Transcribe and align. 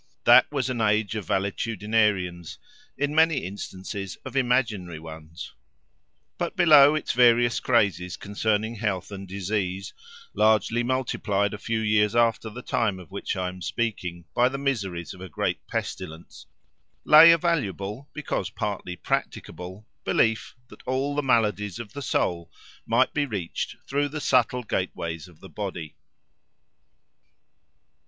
That 0.23 0.51
was 0.51 0.67
an 0.67 0.81
age 0.81 1.13
of 1.15 1.27
valetudinarians, 1.27 2.57
in 2.97 3.13
many 3.13 3.43
instances 3.45 4.15
of 4.25 4.35
imaginary 4.35 4.97
ones; 4.99 5.53
but 6.39 6.55
below 6.55 6.95
its 6.95 7.11
various 7.11 7.59
crazes 7.59 8.17
concerning 8.17 8.77
health 8.77 9.11
and 9.11 9.27
disease, 9.27 9.93
largely 10.33 10.81
multiplied 10.81 11.53
a 11.53 11.59
few 11.59 11.81
years 11.81 12.15
after 12.15 12.49
the 12.49 12.63
time 12.63 12.97
of 12.99 13.11
which 13.11 13.35
I 13.35 13.47
am 13.49 13.61
speaking 13.61 14.25
by 14.33 14.49
the 14.49 14.57
miseries 14.57 15.13
of 15.13 15.21
a 15.21 15.29
great 15.29 15.67
pestilence, 15.67 16.47
lay 17.05 17.31
a 17.31 17.37
valuable, 17.37 18.09
because 18.11 18.49
partly 18.49 18.95
practicable, 18.95 19.85
belief 20.03 20.55
that 20.69 20.81
all 20.87 21.13
the 21.13 21.21
maladies 21.21 21.77
of 21.77 21.93
the 21.93 22.01
soul 22.01 22.51
might 22.87 23.13
be 23.13 23.27
reached 23.27 23.75
through 23.87 24.09
the 24.09 24.19
subtle 24.19 24.63
gateways 24.63 25.27
of 25.27 25.41
the 25.41 25.47
body. 25.47 25.95